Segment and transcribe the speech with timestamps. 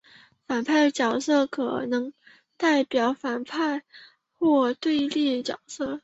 [0.47, 2.11] 反派角色可能
[2.57, 3.83] 代表反派
[4.39, 5.99] 或对立角色。